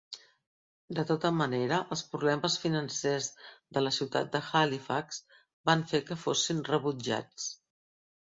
De 0.99 1.03
tota 1.09 1.29
manera, 1.41 1.77
els 1.95 2.01
problemes 2.13 2.55
financers 2.63 3.27
de 3.77 3.83
la 3.85 3.93
ciutat 3.99 4.33
de 4.37 4.41
Halifax 4.53 5.21
van 5.73 5.85
fer 5.93 6.01
que 6.09 6.19
fossin 6.25 6.65
rebutjats. 6.73 7.47